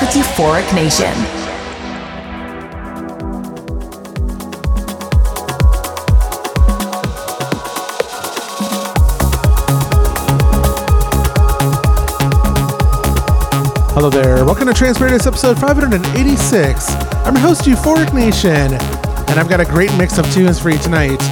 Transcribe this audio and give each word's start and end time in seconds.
Euphoric 0.00 0.74
Nation. 0.74 1.12
Hello 13.92 14.10
there. 14.10 14.44
Welcome 14.44 14.66
to 14.66 14.74
Trance 14.74 14.98
Paradise 14.98 15.26
episode 15.26 15.58
586. 15.58 16.90
I'm 17.24 17.34
your 17.34 17.42
host, 17.42 17.62
Euphoric 17.62 18.12
Nation, 18.12 18.50
and 18.50 19.38
I've 19.38 19.48
got 19.48 19.60
a 19.60 19.64
great 19.64 19.92
mix 19.96 20.18
of 20.18 20.30
tunes 20.32 20.58
for 20.58 20.70
you 20.70 20.78
tonight. 20.78 21.22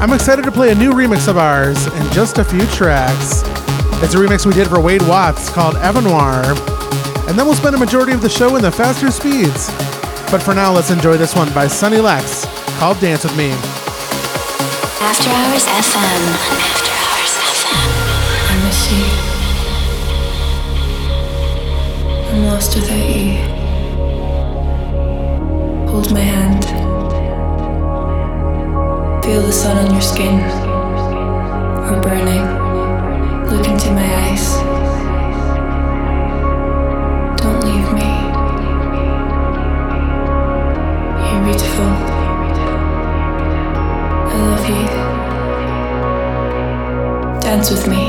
I'm 0.00 0.12
excited 0.12 0.44
to 0.44 0.52
play 0.52 0.70
a 0.70 0.74
new 0.74 0.92
remix 0.92 1.28
of 1.28 1.36
ours 1.36 1.86
in 1.86 2.12
just 2.12 2.38
a 2.38 2.44
few 2.44 2.64
tracks. 2.66 3.42
It's 4.02 4.14
a 4.14 4.18
remix 4.18 4.46
we 4.46 4.54
did 4.54 4.68
for 4.68 4.80
Wade 4.80 5.02
Watts 5.08 5.50
called 5.50 5.74
Avanoir 5.76 6.75
and 7.28 7.38
then 7.38 7.44
we'll 7.46 7.54
spend 7.54 7.74
a 7.74 7.78
majority 7.78 8.12
of 8.12 8.20
the 8.22 8.28
show 8.28 8.56
in 8.56 8.62
the 8.62 8.70
faster 8.70 9.10
speeds. 9.10 9.68
But 10.30 10.42
for 10.42 10.54
now, 10.54 10.72
let's 10.72 10.90
enjoy 10.90 11.16
this 11.16 11.34
one 11.34 11.52
by 11.52 11.66
Sunny 11.66 11.98
Lax 11.98 12.46
called 12.78 13.00
Dance 13.00 13.24
With 13.24 13.36
Me. 13.36 13.50
After 15.00 15.30
Hours 15.30 15.66
FM. 15.66 16.22
After 16.62 16.92
Hours 17.02 17.34
FM. 17.60 17.90
I 18.50 18.54
miss 18.64 18.80
you. 18.92 19.04
I'm 22.30 22.44
lost 22.46 22.74
without 22.76 23.08
you. 23.08 23.38
Hold 25.90 26.12
my 26.12 26.20
hand. 26.20 26.64
Feel 29.24 29.42
the 29.42 29.52
sun 29.52 29.76
on 29.78 29.92
your 29.92 30.02
skin. 30.02 30.40
Or 31.90 32.00
burning. 32.00 32.45
Dance 47.66 47.84
with 47.84 47.88
me. 47.88 48.05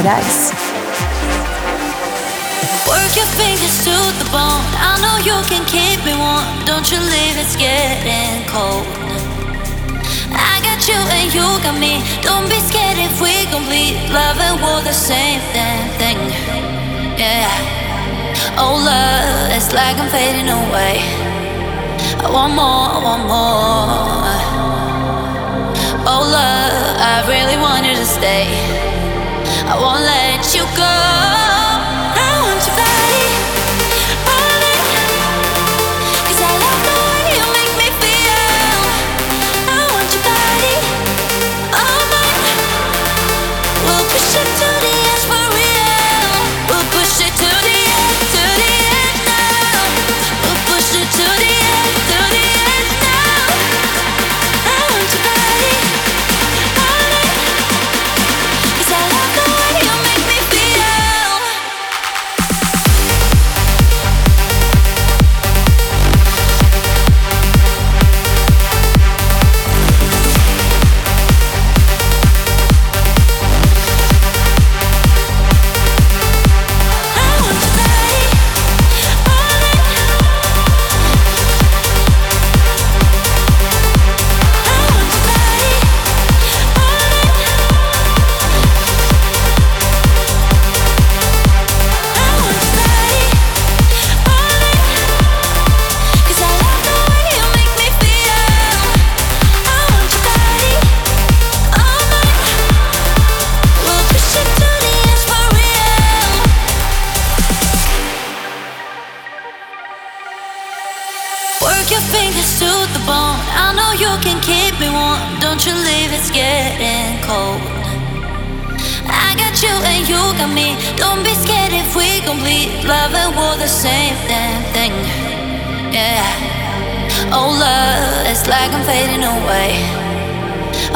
Paradise. 0.00 0.48
Work 2.88 3.12
your 3.12 3.28
fingers 3.36 3.84
to 3.84 3.92
the 4.16 4.24
bone. 4.32 4.64
I 4.80 4.96
know 4.96 5.20
you 5.28 5.36
can 5.44 5.60
keep 5.68 6.00
me 6.08 6.16
warm. 6.16 6.40
Don't 6.64 6.88
you 6.90 6.96
leave, 6.96 7.36
it's 7.36 7.54
getting 7.54 8.48
cold. 8.48 8.88
I 10.32 10.56
got 10.64 10.88
you 10.88 10.96
and 10.96 11.28
you 11.36 11.44
got 11.60 11.76
me. 11.76 12.00
Don't 12.22 12.48
be 12.48 12.56
scared 12.64 12.96
if 12.96 13.20
we 13.20 13.44
complete 13.52 14.00
love 14.08 14.40
and 14.40 14.56
war 14.62 14.80
the 14.80 14.96
same 14.96 15.40
damn 15.52 15.92
thing. 16.00 16.16
Yeah. 17.20 17.52
Oh 18.56 18.80
love, 18.80 19.52
it's 19.52 19.74
like 19.74 20.00
I'm 20.00 20.08
fading 20.08 20.48
away. 20.48 21.04
I 22.24 22.30
want 22.32 22.54
more, 22.56 22.88
I 22.88 22.98
want 23.04 23.24
more. 23.28 24.32
Oh 26.08 26.24
love, 26.24 26.96
I 26.96 27.20
really 27.28 27.60
want 27.60 27.84
you 27.84 27.92
to 27.92 28.06
stay. 28.06 28.89
I 29.72 29.78
won't 29.78 30.02
let 30.02 30.52
you 30.52 30.64
go. 30.76 31.19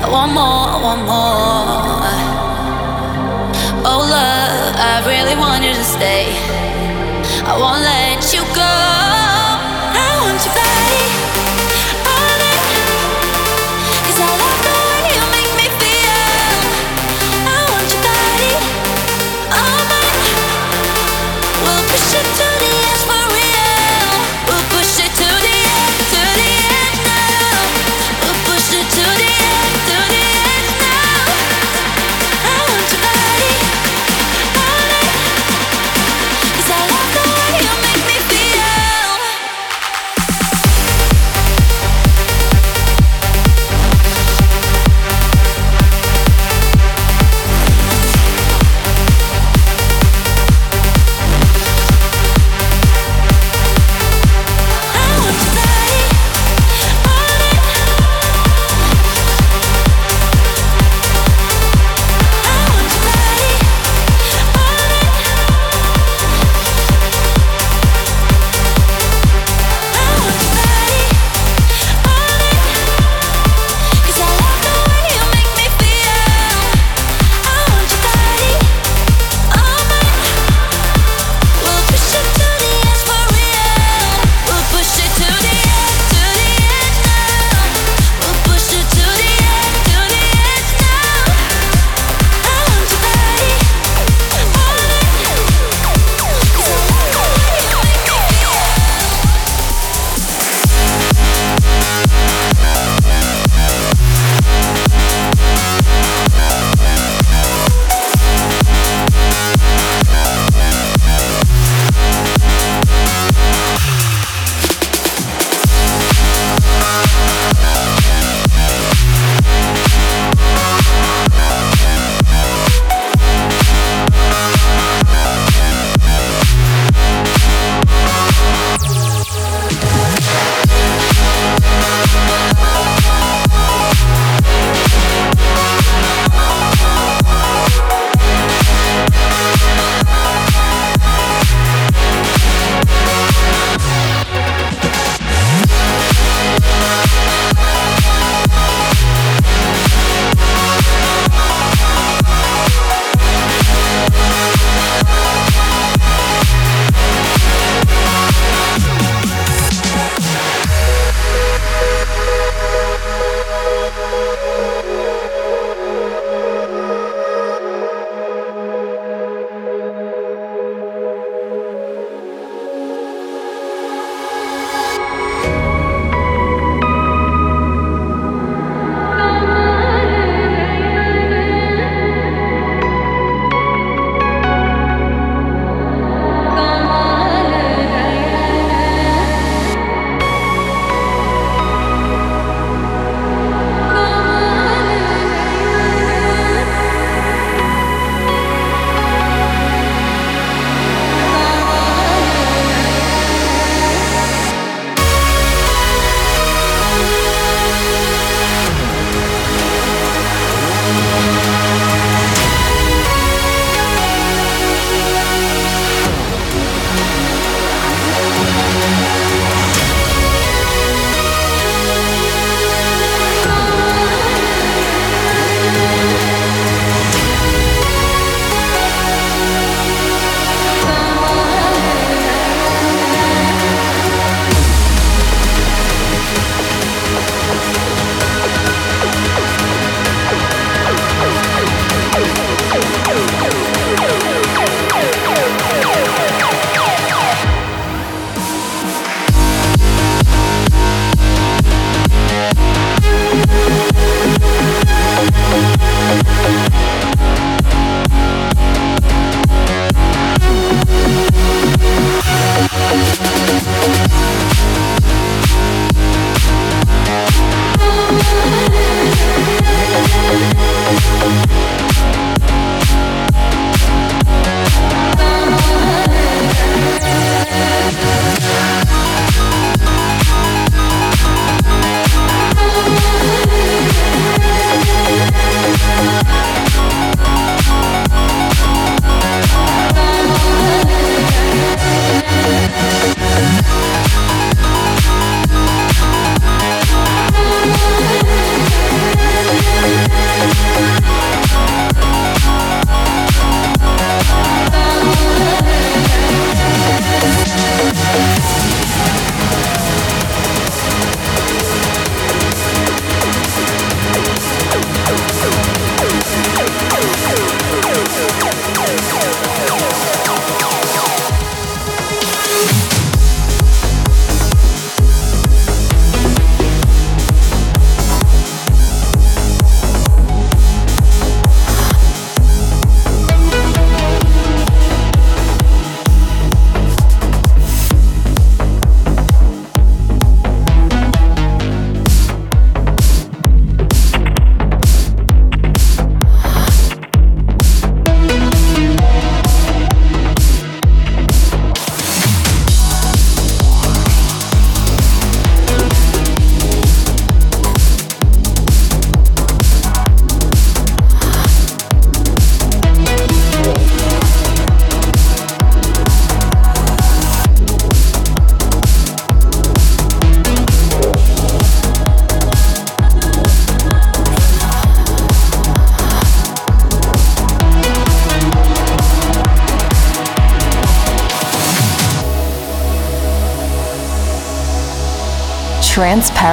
I 0.05 0.11
want 0.11 0.33
more, 0.35 0.45
I 0.45 0.79
want 0.87 1.03
more. 1.09 2.05
Oh, 3.89 4.01
love, 4.05 4.77
I 4.77 5.01
really 5.09 5.35
want 5.35 5.65
you 5.65 5.73
to 5.73 5.85
stay. 5.97 6.29
I 7.49 7.57
won't 7.57 7.81
let 7.81 7.94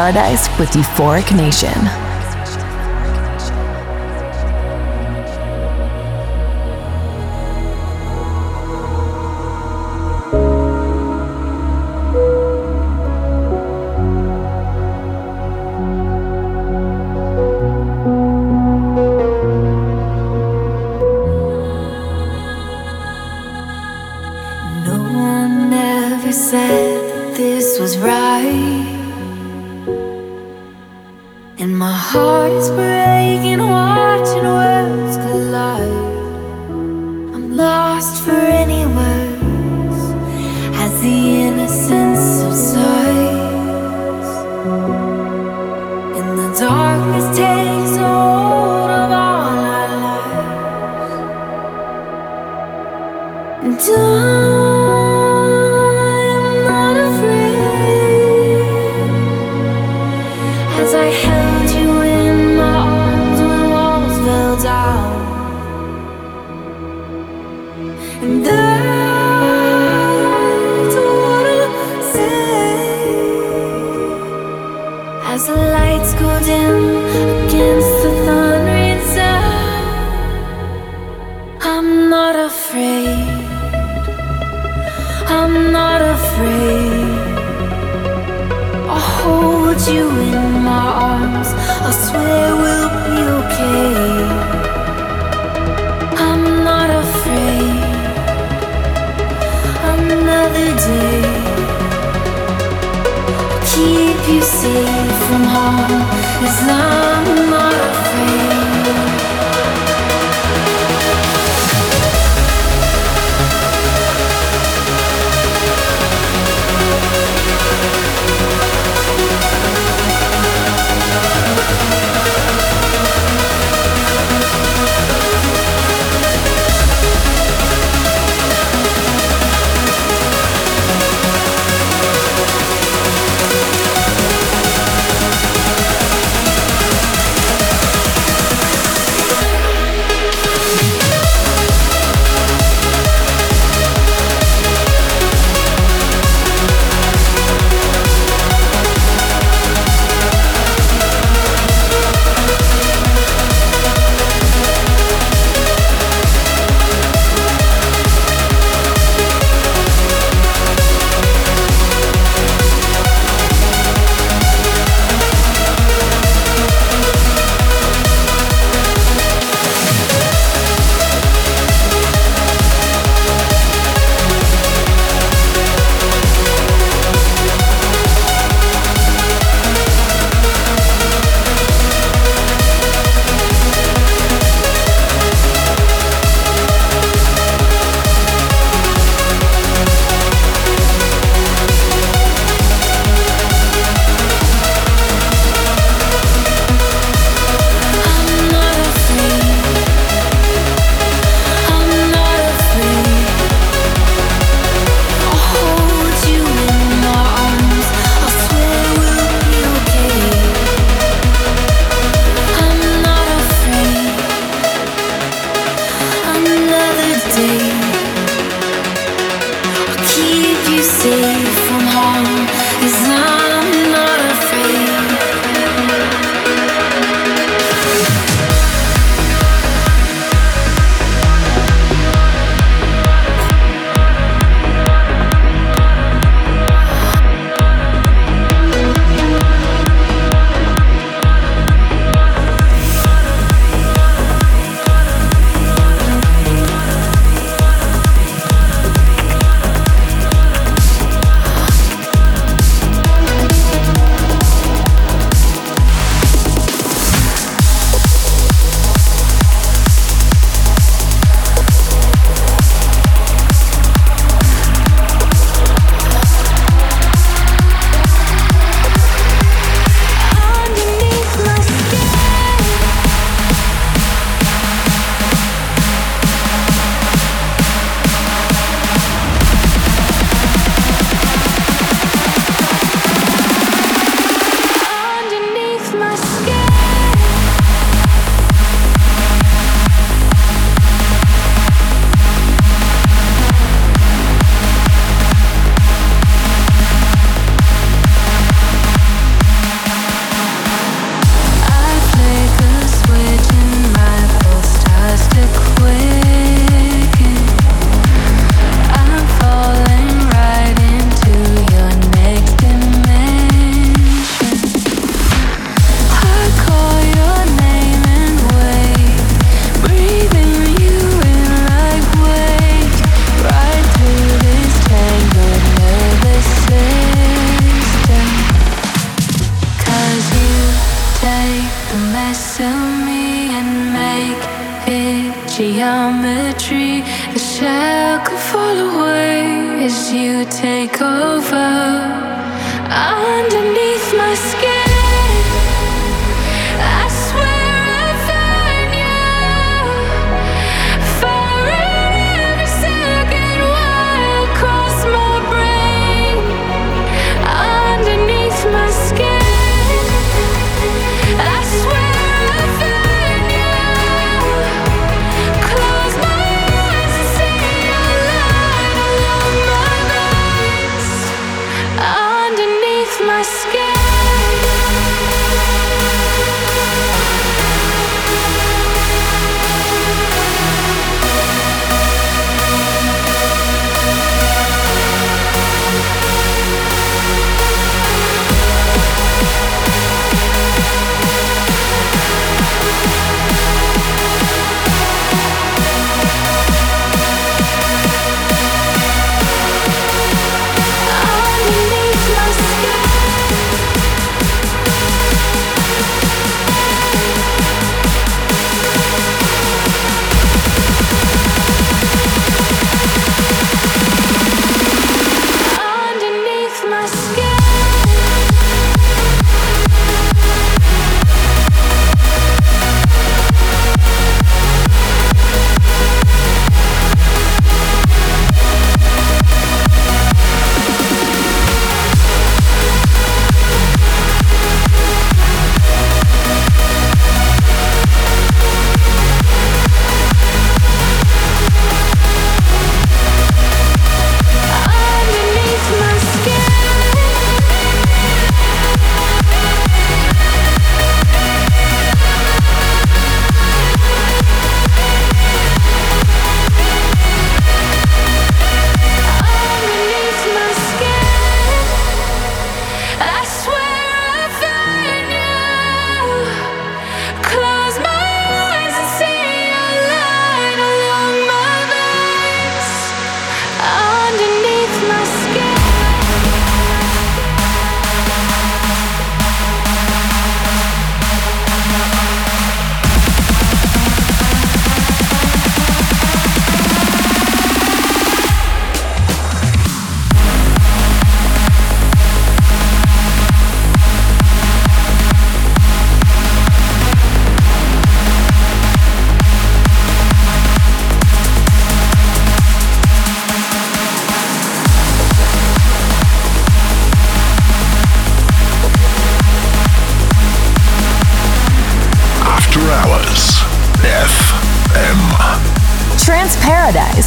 Paradise 0.01 0.49
with 0.57 0.69
Euphoric 0.71 1.31
Nation. 1.37 2.10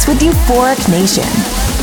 With 0.05 0.19
Euphoric 0.19 0.89
Nation. 0.89 1.74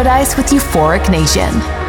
Paradise 0.00 0.34
with 0.34 0.46
Euphoric 0.46 1.10
Nation. 1.10 1.79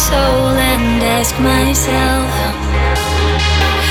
Soul 0.00 0.56
and 0.56 1.02
ask 1.02 1.34
myself 1.40 2.30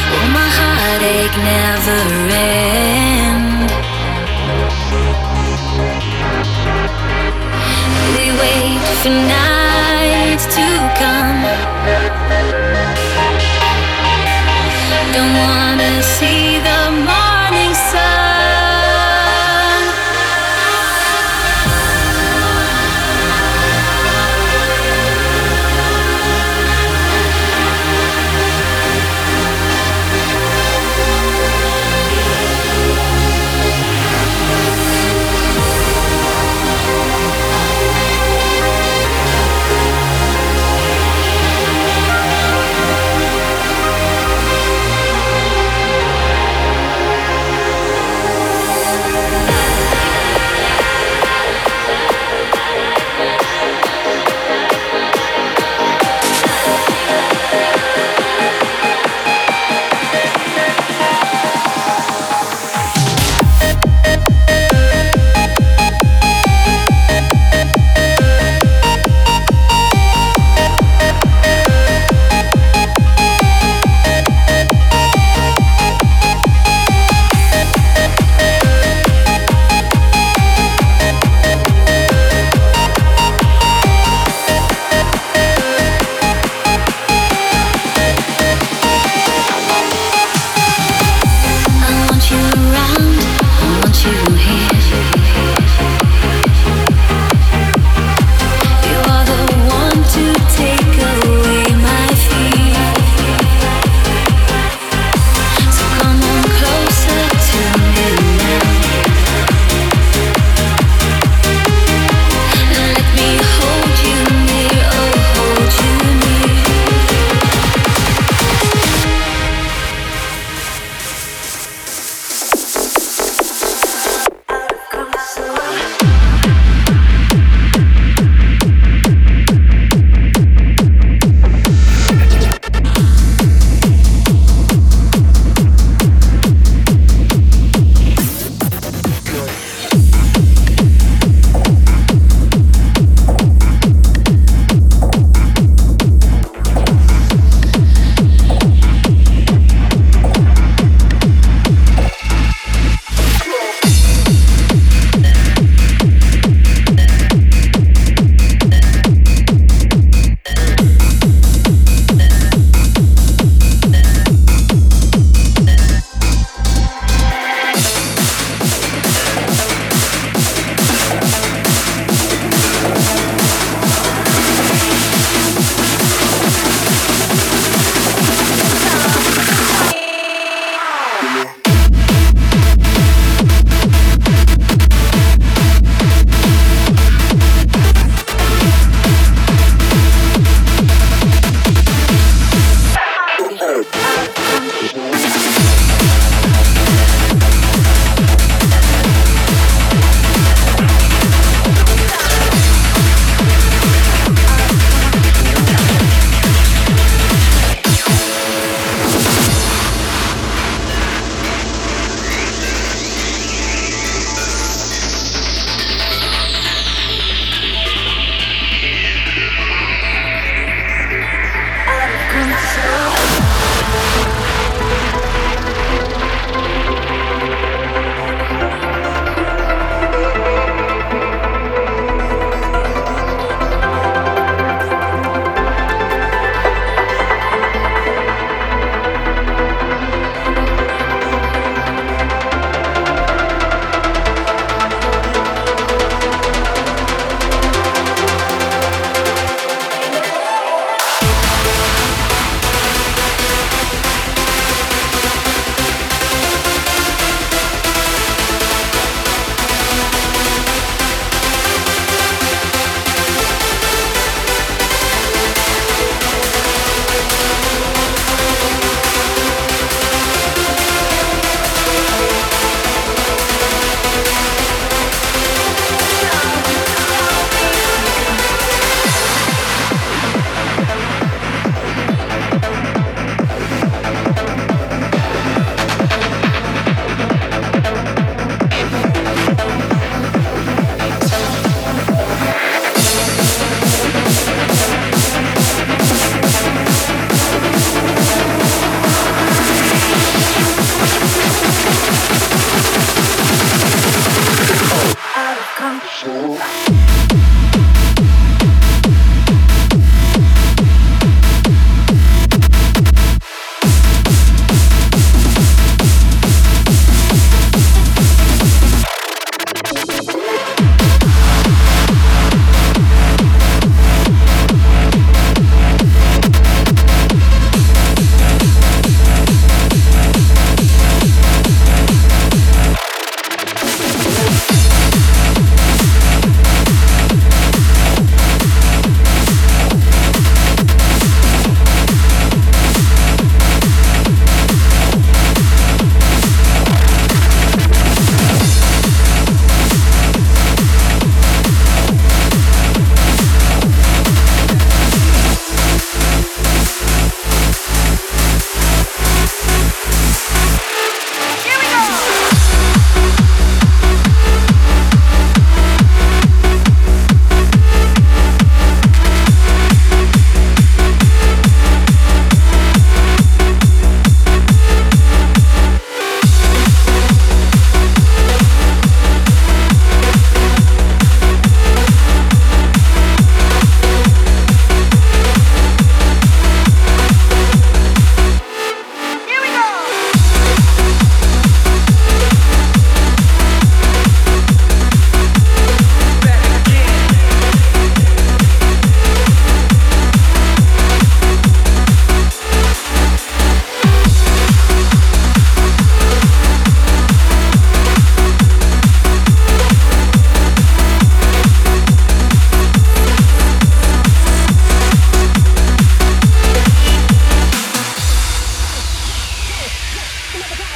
Will 0.09 0.29
my 0.33 0.49
heartache 0.57 1.37
never 1.45 2.18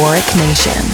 Euphoric 0.00 0.34
Nation. 0.38 0.89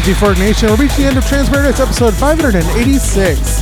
Euphoric 0.00 0.38
Nation. 0.38 0.70
We're 0.70 0.76
reaching 0.76 1.02
the 1.02 1.06
end 1.08 1.18
of 1.18 1.26
Trance 1.26 1.48
Paradise 1.48 1.78
episode 1.78 2.14
586. 2.14 3.60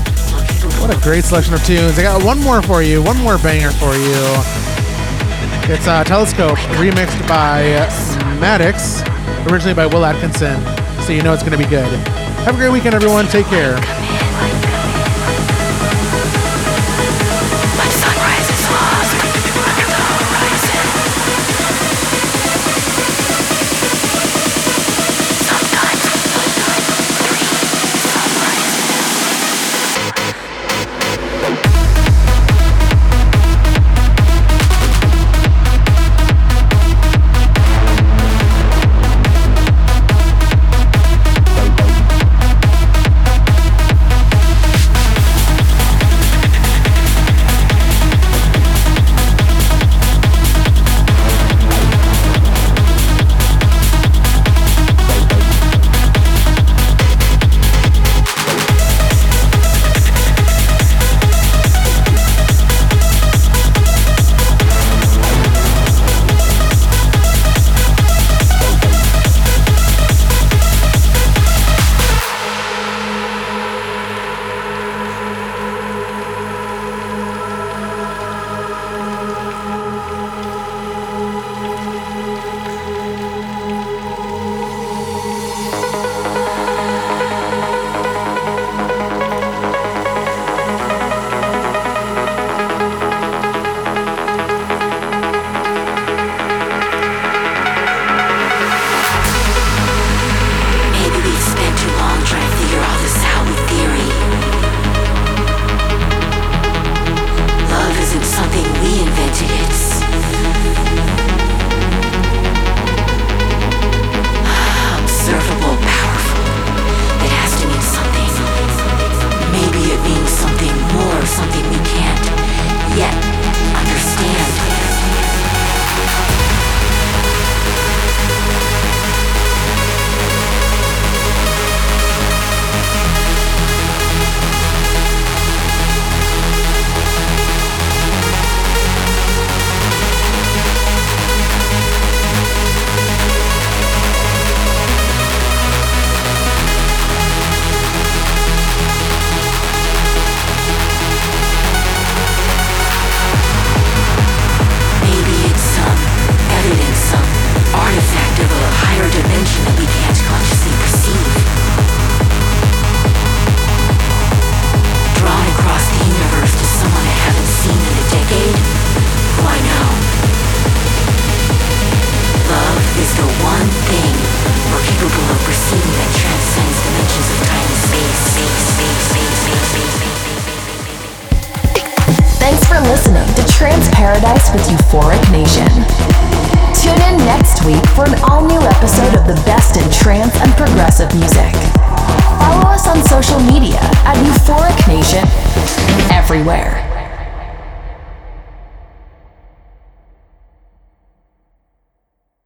What 0.81 0.95
a 0.95 1.01
great 1.03 1.25
selection 1.25 1.55
of 1.55 1.65
tunes. 1.65 1.99
I 1.99 2.03
got 2.03 2.23
one 2.23 2.39
more 2.41 2.63
for 2.63 2.83
you, 2.83 3.03
one 3.03 3.17
more 3.19 3.39
banger 3.39 3.71
for 3.71 3.95
you. 3.95 4.15
It's 5.73 5.89
uh, 5.89 6.05
Telescope, 6.05 6.59
remixed 6.79 7.27
by 7.27 7.63
Maddox, 8.39 9.03
originally 9.51 9.75
by 9.75 9.87
Will 9.87 10.05
Atkinson. 10.05 10.63
So 11.05 11.13
you 11.13 11.23
know 11.23 11.33
it's 11.33 11.43
going 11.43 11.53
to 11.53 11.59
be 11.59 11.69
good. 11.69 11.89
Have 12.45 12.55
a 12.55 12.59
great 12.59 12.73
weekend, 12.73 12.95
everyone. 12.95 13.27
Take 13.27 13.47
care. 13.47 13.77